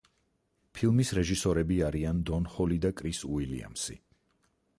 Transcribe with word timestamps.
ფილმის 0.77 1.11
რეჟისორები 1.17 1.77
არიან 1.89 2.23
დონ 2.31 2.49
ჰოლი 2.55 2.81
და 2.87 2.93
კრის 3.03 3.21
უილიამსი. 3.35 4.01